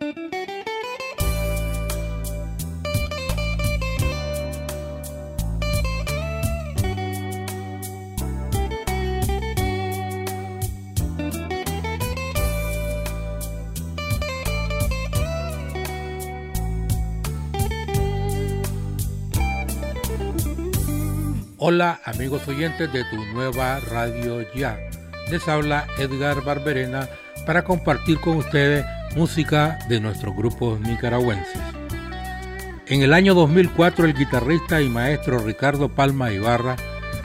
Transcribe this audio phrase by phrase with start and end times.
[0.00, 0.10] Hola
[22.04, 24.78] amigos oyentes de tu nueva radio ya.
[25.28, 27.08] Les habla Edgar Barberena
[27.44, 28.86] para compartir con ustedes
[29.18, 31.60] música de nuestros grupos nicaragüenses.
[32.86, 36.76] En el año 2004 el guitarrista y maestro Ricardo Palma Ibarra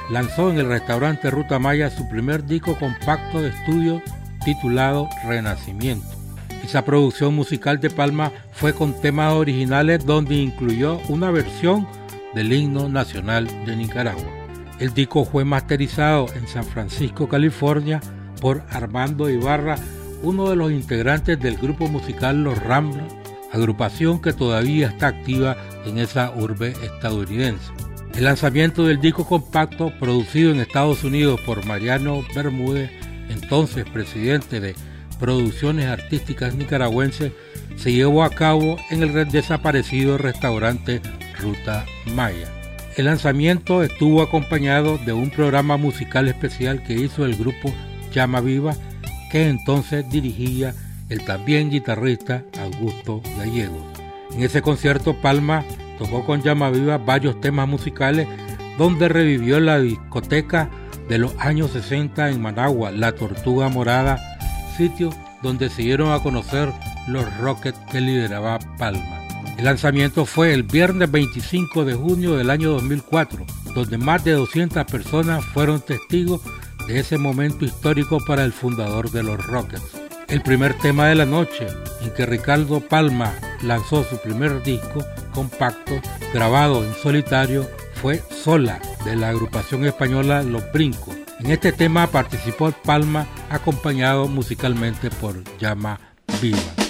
[0.09, 4.01] lanzó en el restaurante Ruta Maya su primer disco compacto de estudio
[4.43, 6.07] titulado Renacimiento.
[6.63, 11.87] Esa producción musical de Palma fue con temas originales donde incluyó una versión
[12.33, 14.31] del himno nacional de Nicaragua.
[14.79, 18.01] El disco fue masterizado en San Francisco, California,
[18.41, 19.75] por Armando Ibarra,
[20.23, 23.13] uno de los integrantes del grupo musical Los Ramblers,
[23.51, 27.71] agrupación que todavía está activa en esa urbe estadounidense.
[28.15, 32.89] El lanzamiento del disco compacto, producido en Estados Unidos por Mariano Bermúdez,
[33.29, 34.75] entonces presidente de
[35.19, 37.33] Producciones Artísticas Nicaragüenses,
[37.75, 41.01] se llevó a cabo en el desaparecido restaurante
[41.39, 42.47] Ruta Maya.
[42.95, 47.73] El lanzamiento estuvo acompañado de un programa musical especial que hizo el grupo
[48.13, 48.75] Llama Viva,
[49.33, 50.75] que entonces dirigía
[51.09, 53.81] el también guitarrista Augusto Gallegos.
[54.31, 55.65] En ese concierto Palma
[55.97, 58.27] tocó con Llama Viva varios temas musicales
[58.77, 60.69] donde revivió la discoteca
[61.09, 64.19] de los años 60 en Managua, La Tortuga Morada,
[64.77, 65.09] sitio
[65.41, 66.71] donde se dieron a conocer
[67.07, 69.19] los Rockets que lideraba Palma.
[69.57, 74.85] El lanzamiento fue el viernes 25 de junio del año 2004, donde más de 200
[74.85, 76.41] personas fueron testigos
[76.87, 80.03] de ese momento histórico para el fundador de los Rockets.
[80.27, 81.67] El primer tema de la noche
[82.01, 85.93] en que Ricardo Palma lanzó su primer disco compacto
[86.33, 87.69] grabado en solitario
[88.01, 91.15] fue Sola de la agrupación española Los Brincos.
[91.39, 95.99] En este tema participó Palma acompañado musicalmente por Llama
[96.41, 96.82] Viva.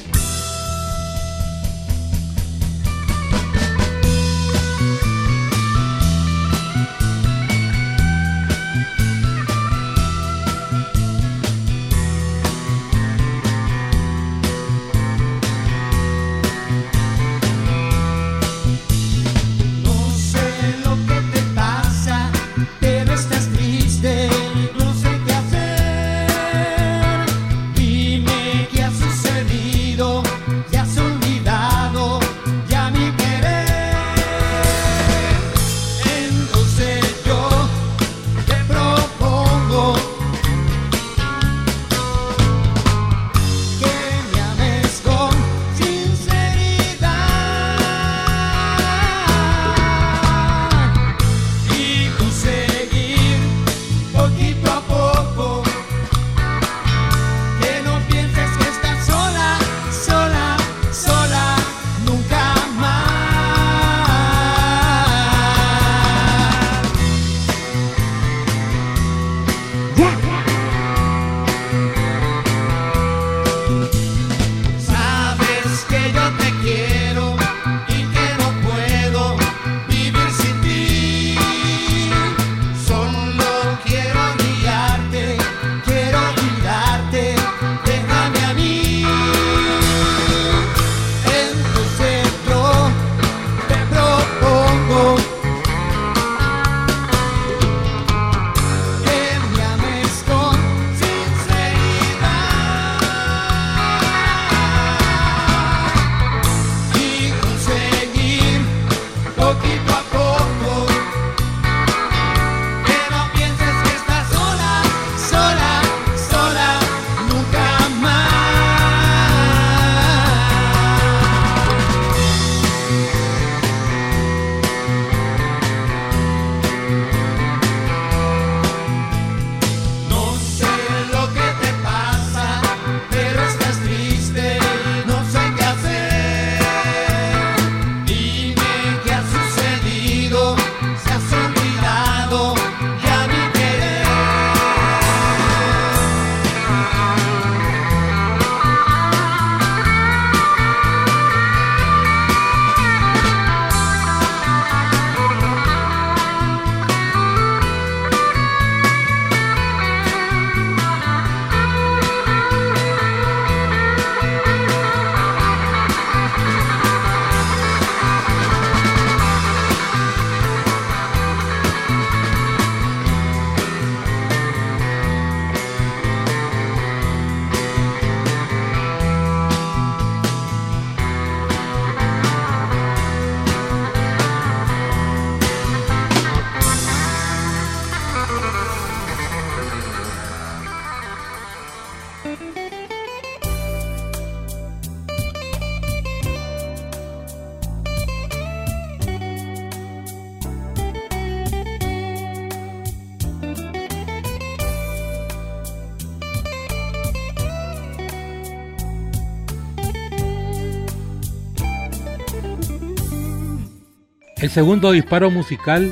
[214.53, 215.91] Segundo disparo musical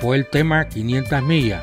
[0.00, 1.62] fue el tema 500 millas,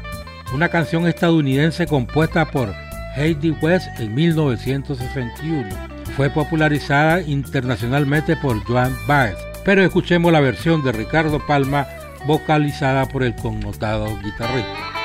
[0.54, 2.72] una canción estadounidense compuesta por
[3.16, 5.68] Heidi West en 1961.
[6.16, 11.88] Fue popularizada internacionalmente por Joan Baez, pero escuchemos la versión de Ricardo Palma
[12.28, 14.96] vocalizada por el connotado guitarrista.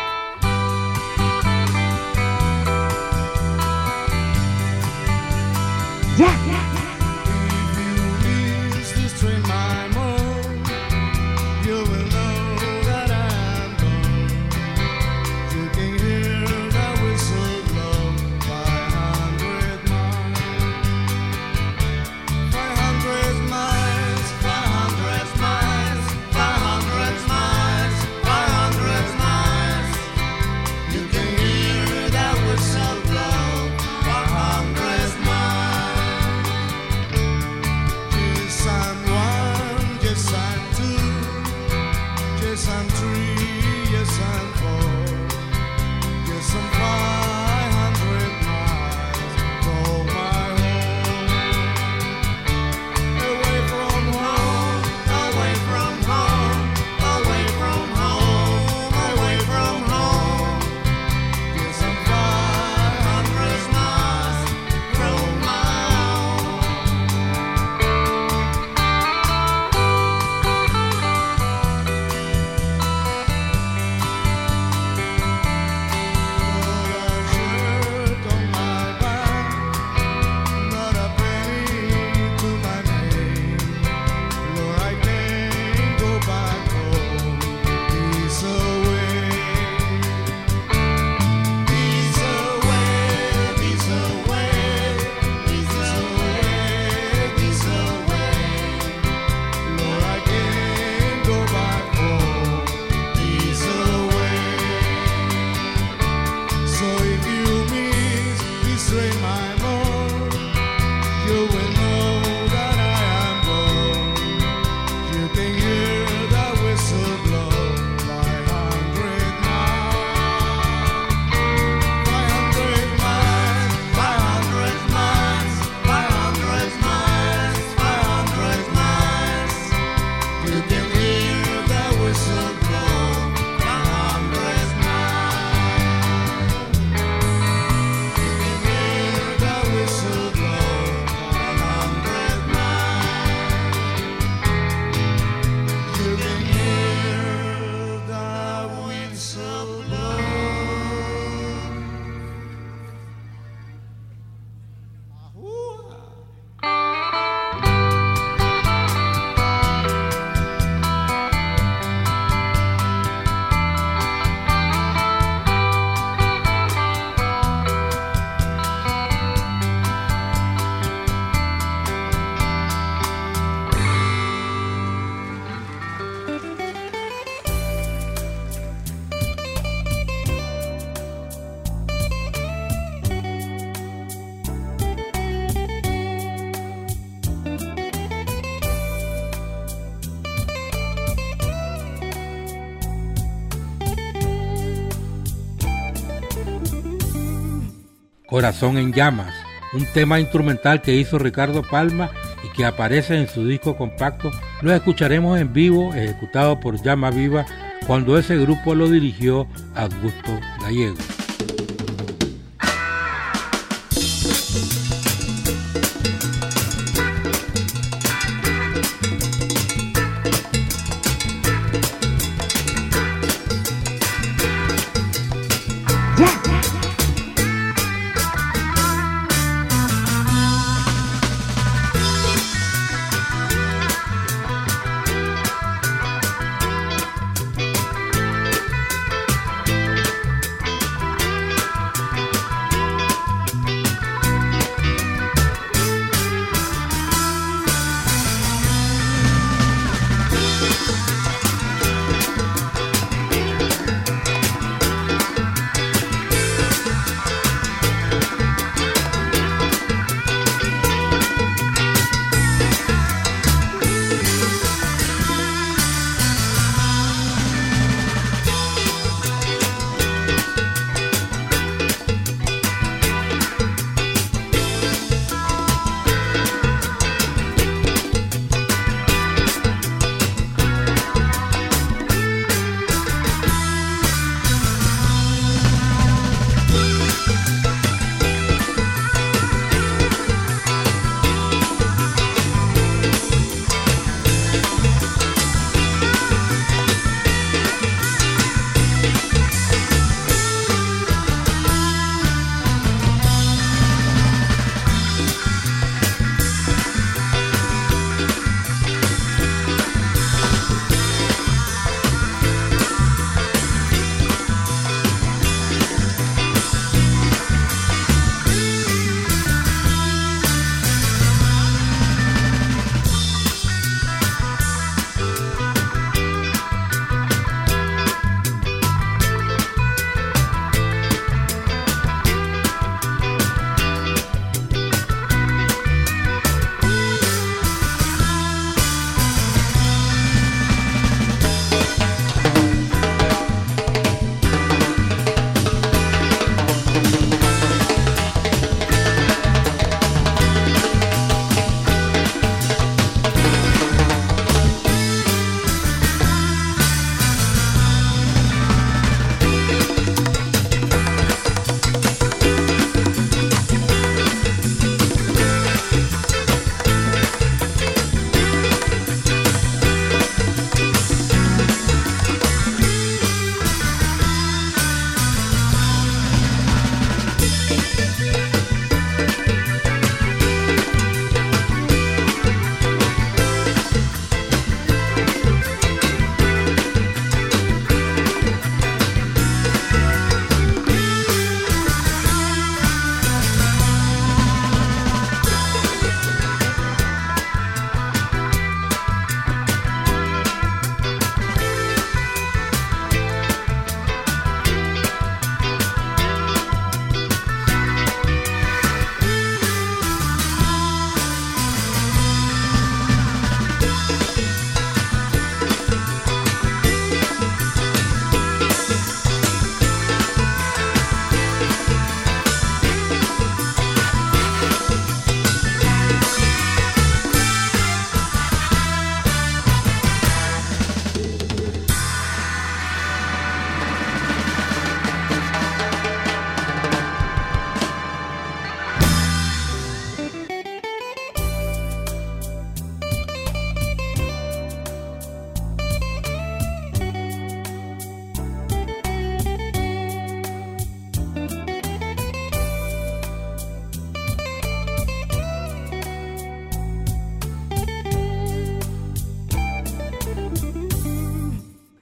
[198.40, 199.34] Corazón en Llamas,
[199.74, 202.10] un tema instrumental que hizo Ricardo Palma
[202.42, 204.30] y que aparece en su disco compacto.
[204.62, 207.44] Lo escucharemos en vivo, ejecutado por Llama Viva,
[207.86, 210.96] cuando ese grupo lo dirigió Augusto Gallego.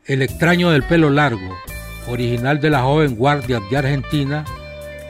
[0.09, 1.55] El extraño del pelo largo,
[2.07, 4.43] original de la joven guardia de Argentina,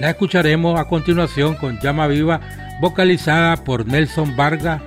[0.00, 2.40] la escucharemos a continuación con Llama Viva,
[2.81, 4.83] vocalizada por Nelson Vargas,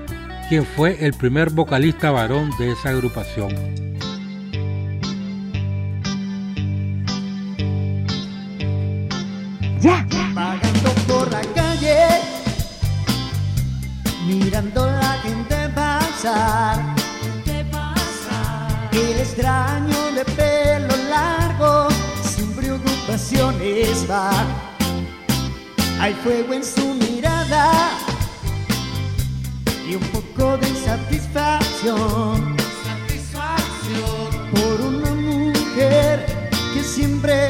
[0.50, 3.56] quien fue el primer vocalista varón de esa agrupación.
[9.80, 10.06] Ya.
[10.34, 11.98] Vagando por la calle,
[14.27, 16.80] mirando la gente pasar.
[17.46, 18.89] ¿Qué pasa?
[18.91, 19.71] El extraño de
[24.10, 24.32] va.
[26.00, 27.72] Hay fuego en su mirada
[29.88, 32.56] y un poco de satisfacción.
[32.84, 36.26] Satisfacción por una mujer
[36.74, 37.50] que siempre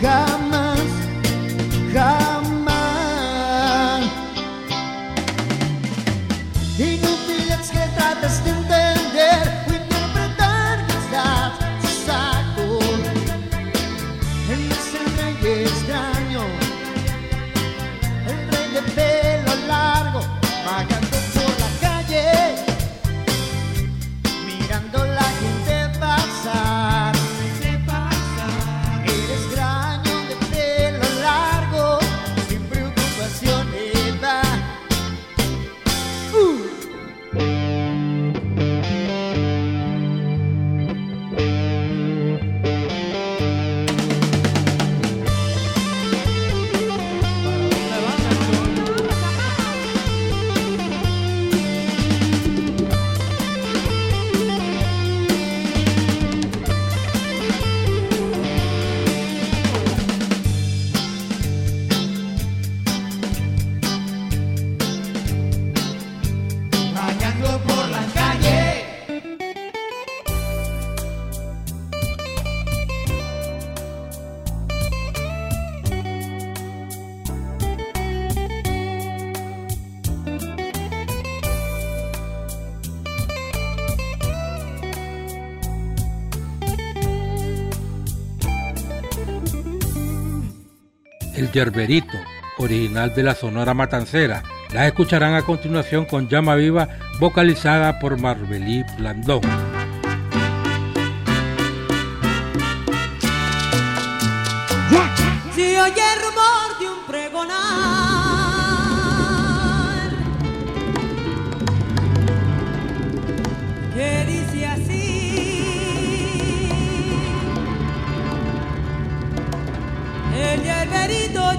[0.00, 0.33] как
[91.54, 92.18] Yerberito,
[92.58, 94.42] original de la Sonora Matancera.
[94.72, 96.88] La escucharán a continuación con Llama Viva,
[97.20, 99.42] vocalizada por Marbelí Blandón.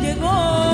[0.05, 0.64] Llegó.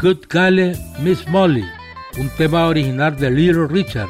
[0.00, 1.64] Good Gale Miss Molly,
[2.20, 4.08] un tema original de Little Richard.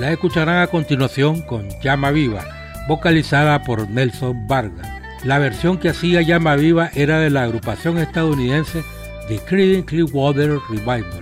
[0.00, 2.42] La escucharán a continuación con Llama Viva,
[2.88, 4.88] vocalizada por Nelson Vargas.
[5.24, 8.82] La versión que hacía Llama Viva era de la agrupación estadounidense
[9.28, 11.15] The Creedence Clearwater Revival.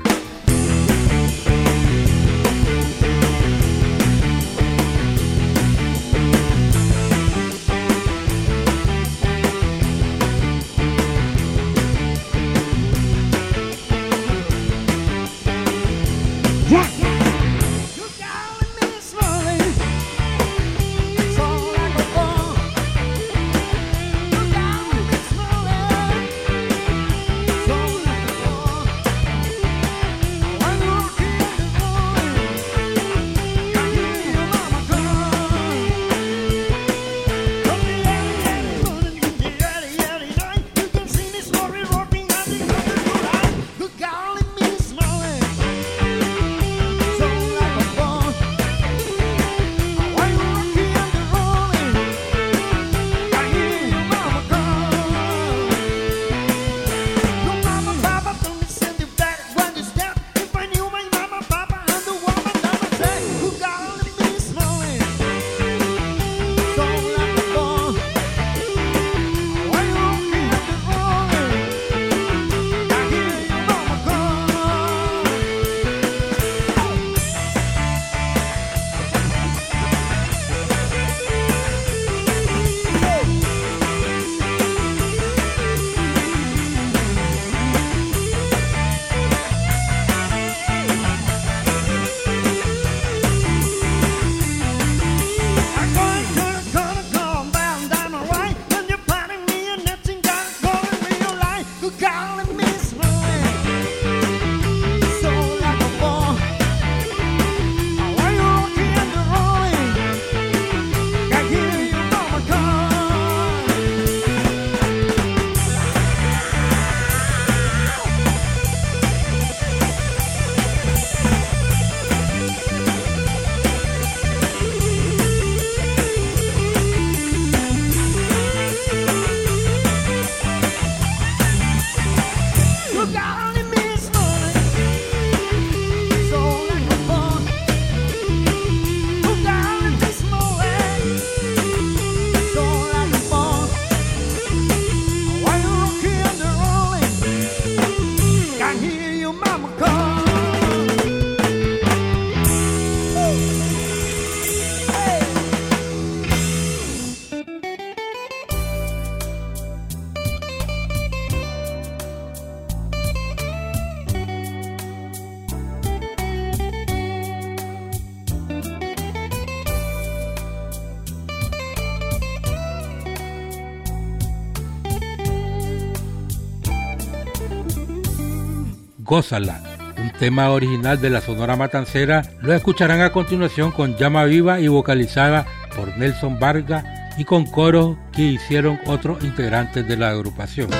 [179.04, 179.60] Gózala,
[179.98, 184.68] un tema original de la Sonora Matancera, lo escucharán a continuación con Llama Viva y
[184.68, 186.86] vocalizada por Nelson Vargas
[187.18, 190.70] y con coro que hicieron otros integrantes de la agrupación.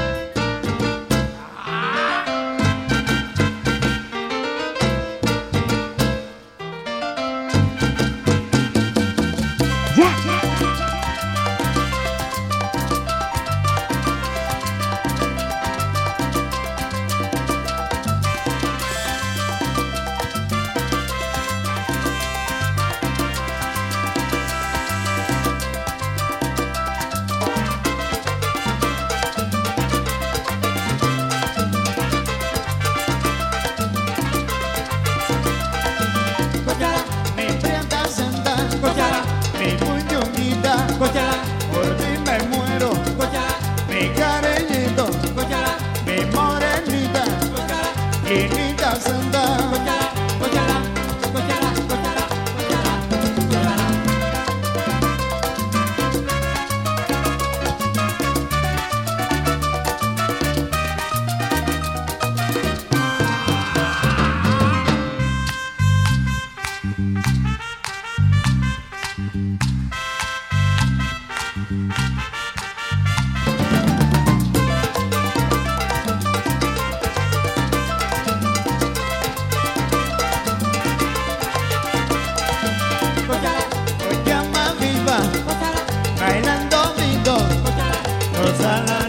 [88.45, 89.04] Rosana.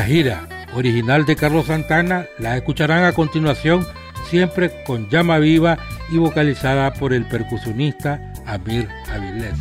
[0.00, 3.86] Guajira, original de Carlos Santana, la escucharán a continuación
[4.30, 5.76] siempre con llama viva
[6.10, 9.58] y vocalizada por el percusionista Amir Avilés.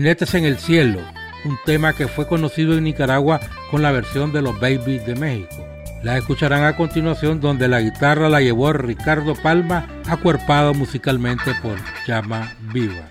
[0.00, 1.02] Jinetes en el Cielo,
[1.44, 3.38] un tema que fue conocido en Nicaragua
[3.70, 5.62] con la versión de los Babies de México.
[6.02, 12.50] La escucharán a continuación donde la guitarra la llevó Ricardo Palma, acuerpado musicalmente por Llama
[12.72, 13.10] Viva.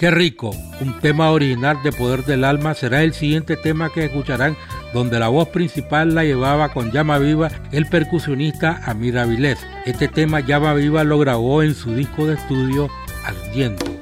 [0.00, 4.56] Qué rico, un tema original de Poder del Alma será el siguiente tema que escucharán
[4.94, 9.58] donde la voz principal la llevaba con llama viva el percusionista Amir Avilés.
[9.84, 12.88] Este tema llama viva lo grabó en su disco de estudio
[13.26, 13.99] Ardiendo.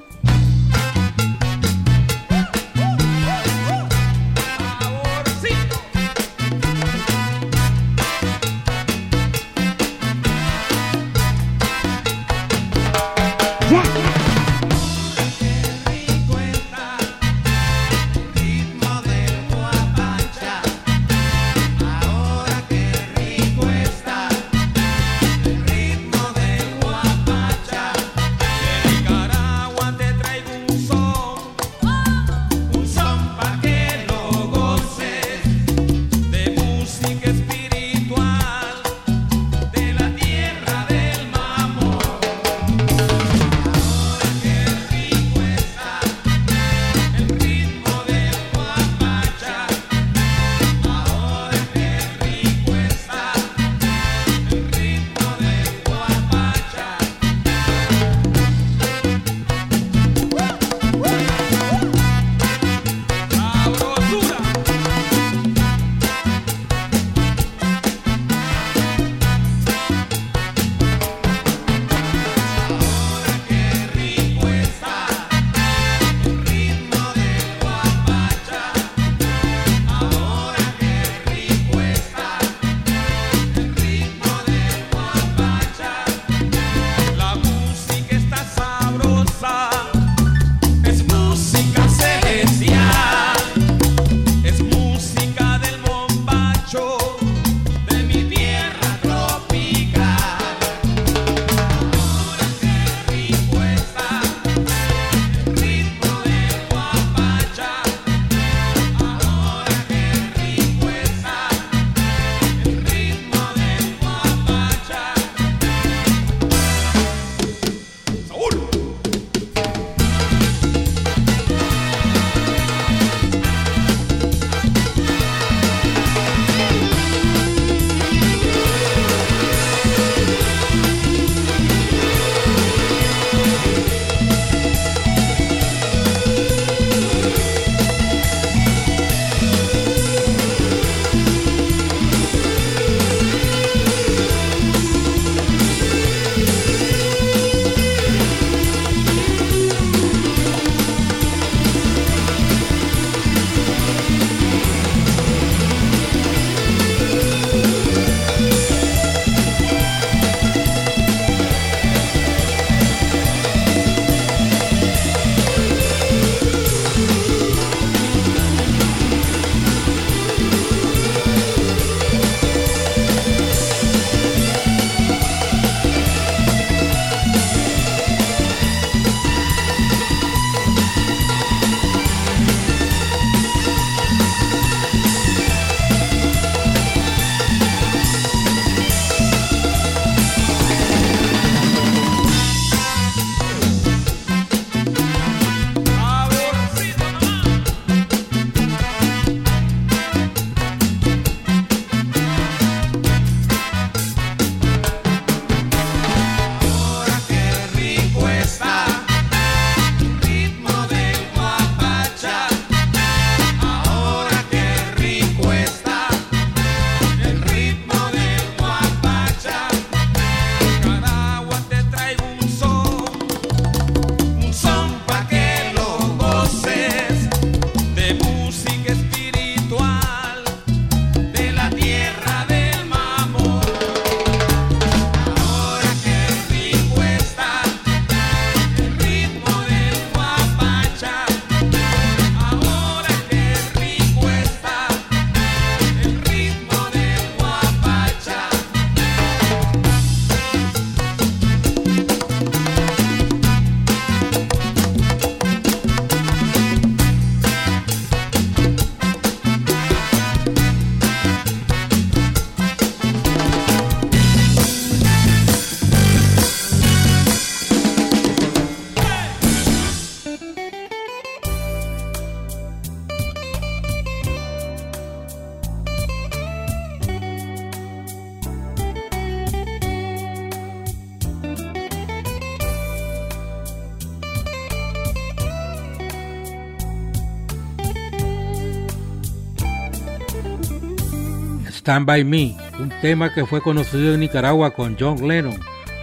[291.88, 295.58] Stand By Me, un tema que fue conocido en Nicaragua con John Lennon.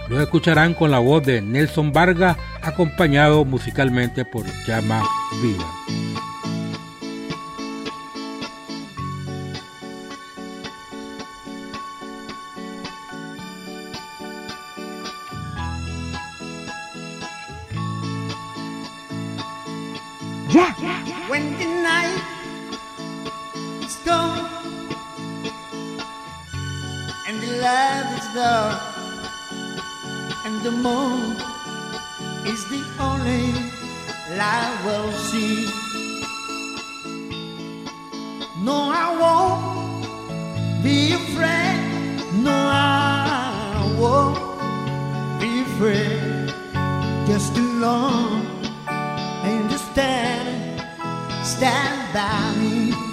[0.08, 5.04] Lo escucharán con la voz de Nelson Vargas, acompañado musicalmente por Llama
[5.40, 6.05] Viva.
[51.46, 53.05] stand by me.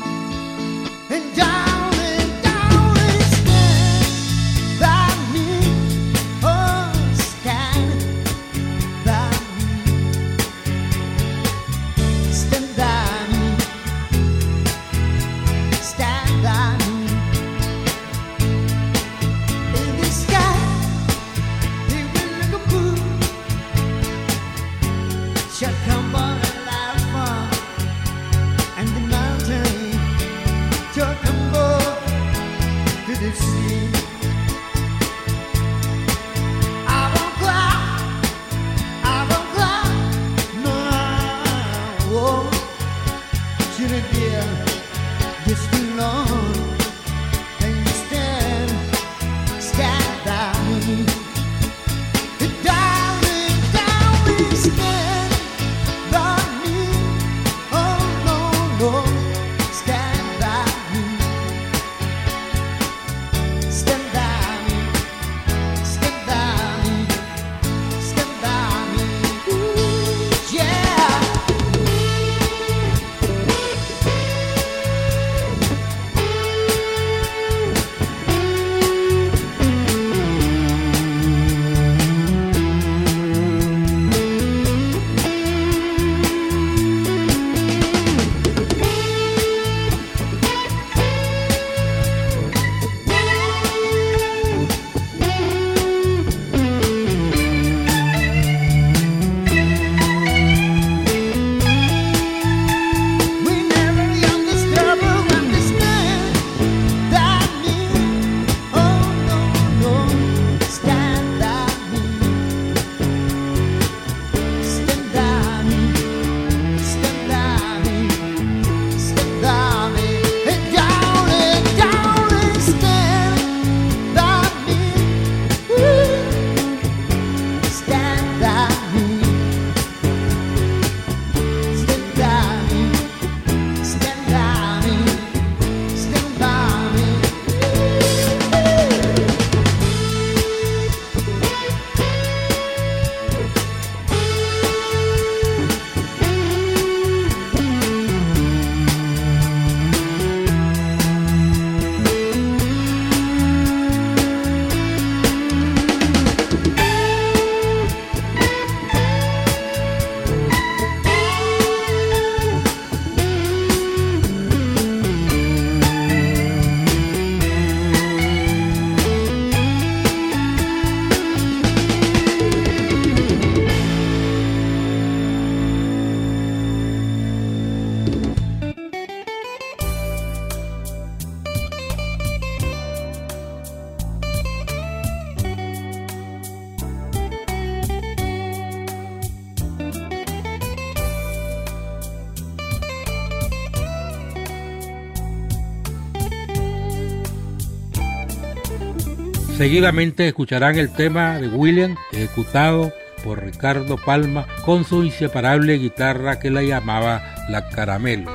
[199.64, 202.91] Seguidamente escucharán el tema de William ejecutado
[203.24, 208.30] por Ricardo Palma con su inseparable guitarra que la llamaba La Caramelo.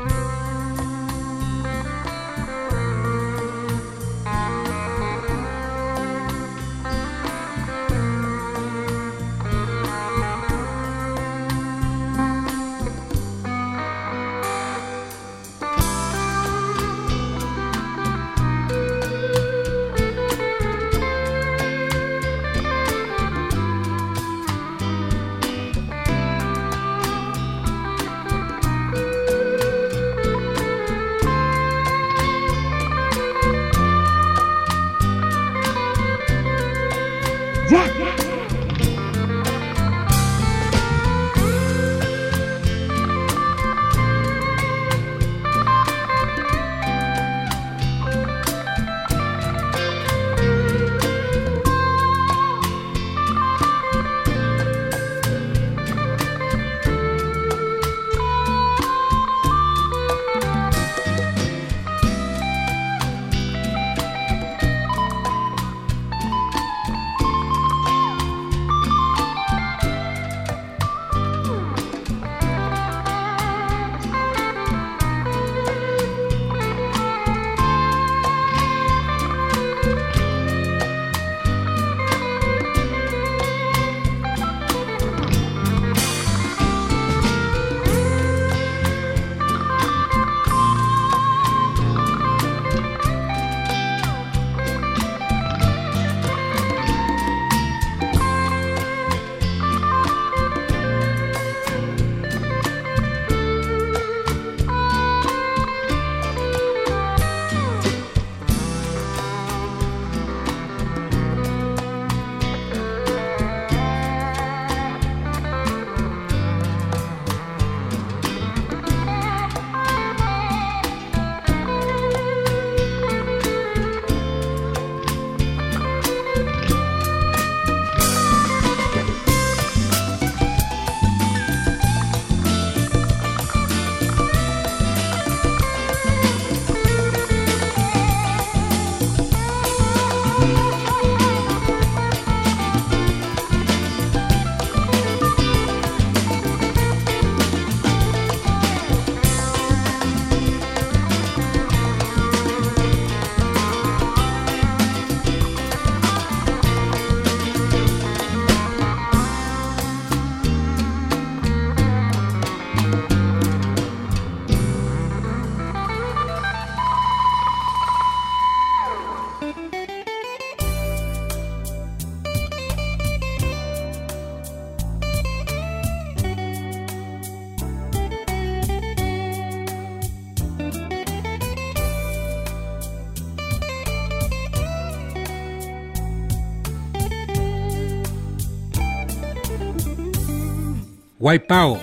[191.29, 191.79] Wipeout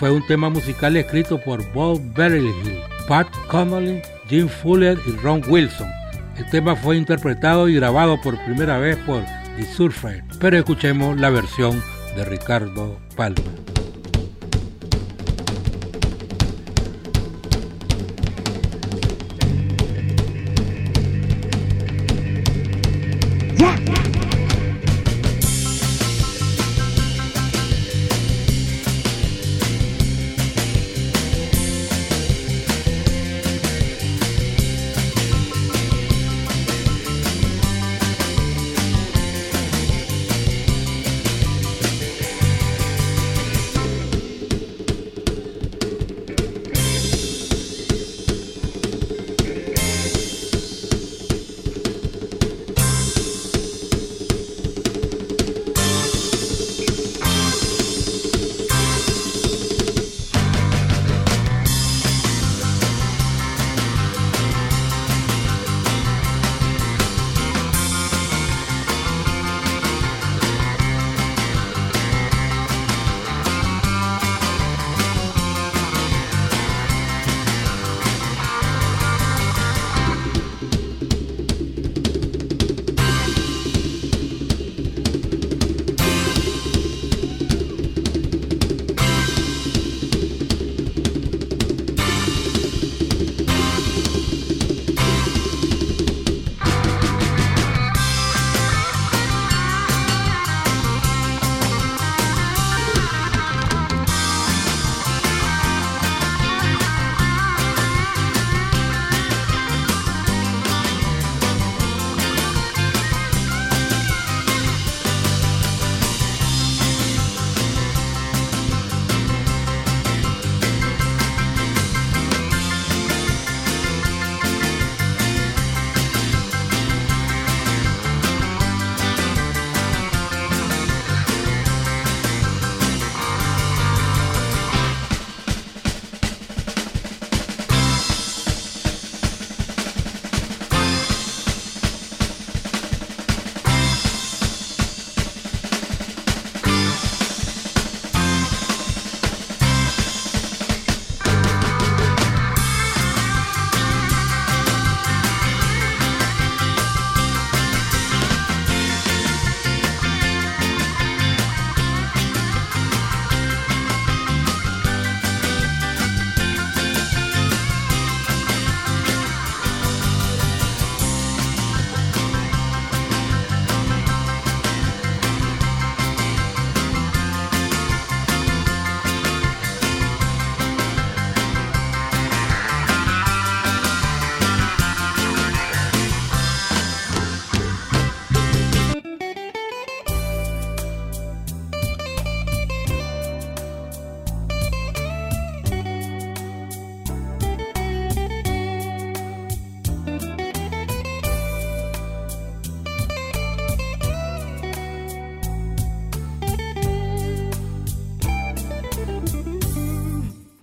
[0.00, 5.88] fue un tema musical escrito por Bob Berryhill, Pat Connolly, Jim Fuller y Ron Wilson.
[6.36, 9.22] El tema fue interpretado y grabado por primera vez por
[9.54, 11.80] The Surfer, pero escuchemos la versión
[12.16, 13.59] de Ricardo Palma.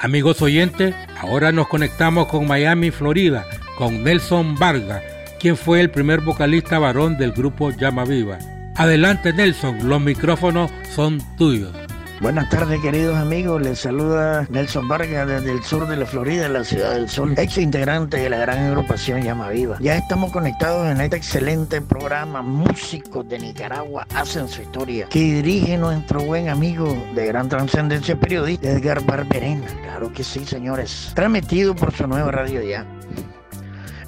[0.07, 3.45] Amigos oyentes, ahora nos conectamos con Miami, Florida,
[3.77, 5.03] con Nelson Vargas,
[5.37, 8.39] quien fue el primer vocalista varón del grupo Llama Viva.
[8.77, 11.73] Adelante Nelson, los micrófonos son tuyos.
[12.19, 16.63] Buenas tardes queridos amigos, les saluda Nelson Vargas desde el sur de la Florida, la
[16.63, 19.77] ciudad del sol, ex integrante de la gran agrupación Llama Viva.
[19.79, 25.77] Ya estamos conectados en este excelente programa Músicos de Nicaragua hacen su historia, que dirige
[25.77, 29.67] nuestro buen amigo de gran trascendencia periodista Edgar Barberena.
[29.83, 31.11] Claro que sí, señores.
[31.13, 32.83] Transmitido por su nueva radio ya.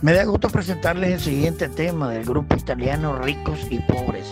[0.01, 4.25] Me da gusto presentarles el siguiente tema del grupo italiano Ricos y Pobres,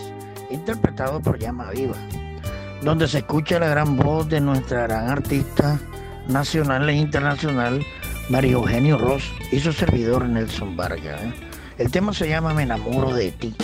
[0.50, 1.94] interpretado por Llama Viva
[2.82, 5.78] donde se escucha la gran voz de nuestra gran artista
[6.28, 7.84] nacional e internacional,
[8.28, 11.20] Mario Eugenio Ross, y su servidor Nelson Vargas.
[11.78, 13.54] El tema se llama Me enamoro de ti.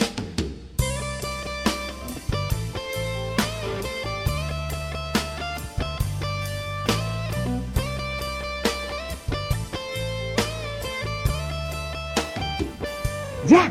[13.47, 13.71] Ya,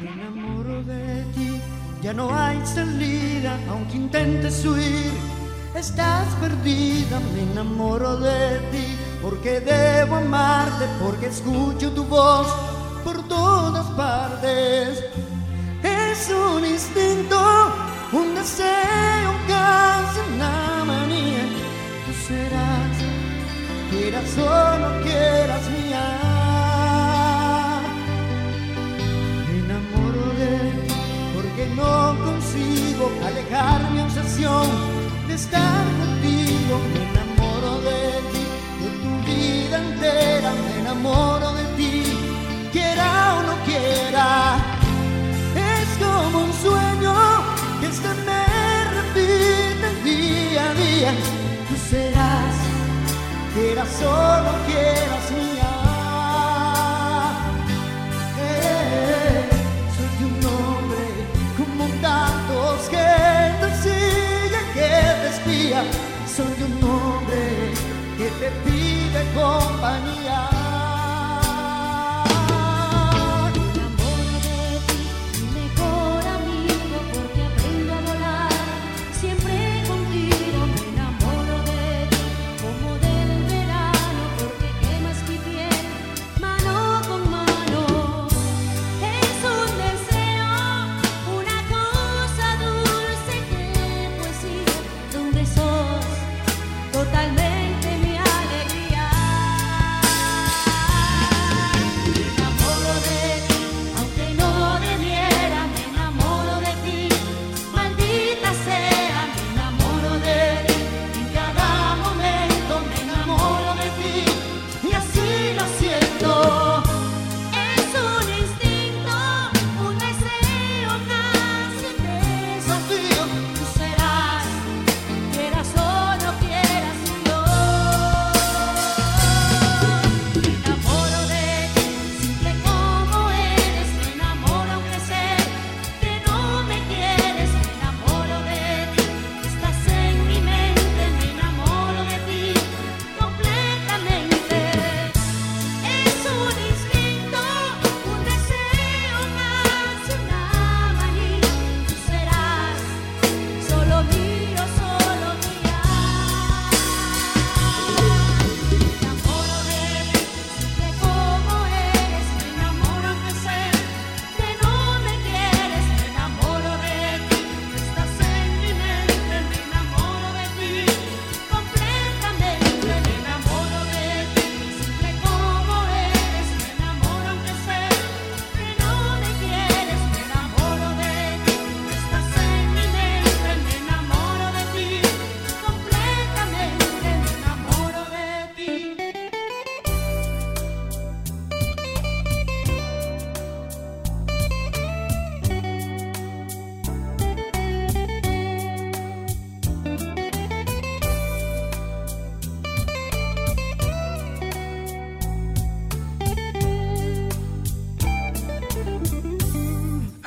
[0.00, 1.60] Me enamoro de ti,
[2.02, 5.12] ya no hay salida, aunque intentes huir,
[5.74, 7.20] estás perdida.
[7.34, 12.46] Me enamoro de ti, porque debo amarte, porque escucho tu voz
[13.04, 15.04] por todas partes.
[15.82, 17.38] Es un instinto,
[18.12, 21.46] un deseo, casi una manía.
[22.26, 22.96] serás,
[23.90, 25.62] quieras o no quieras.
[25.70, 26.31] Me
[31.76, 34.66] no consigo alejar mi obsesión
[35.28, 36.74] de estar contigo.
[36.92, 38.02] Me enamoro de
[38.32, 38.44] ti,
[38.82, 40.50] de tu vida entera.
[40.52, 42.02] Me enamoro de ti,
[42.72, 44.56] quiera o no quiera.
[45.54, 47.14] Es como un sueño
[47.80, 48.44] que se me
[48.96, 51.12] repite día a día.
[51.68, 52.54] Tú serás,
[53.54, 55.21] quieras o no quieras
[69.34, 70.51] compañía.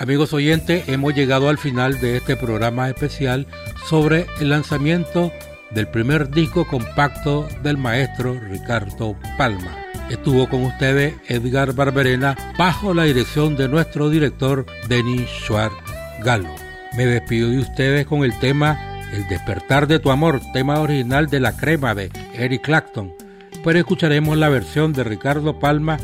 [0.06, 3.48] Amigos oyentes, hemos llegado al final de este programa especial
[3.88, 5.32] sobre el lanzamiento
[5.72, 9.76] del primer disco compacto del maestro Ricardo Palma.
[10.12, 15.76] Estuvo con ustedes Edgar Barberena bajo la dirección de nuestro director Denis Schwartz
[16.24, 16.54] Galo.
[16.96, 21.40] Me despido de ustedes con el tema El despertar de tu amor, tema original de
[21.40, 23.12] La Crema de Eric Clapton.
[23.64, 25.98] Pero escucharemos la versión de Ricardo Palma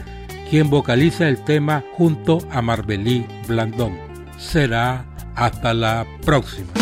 [0.51, 3.97] quien vocaliza el tema junto a Marbelí Blandón.
[4.37, 6.80] Será hasta la próxima.